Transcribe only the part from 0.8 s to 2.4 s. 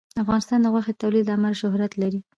د تولید له امله شهرت لري.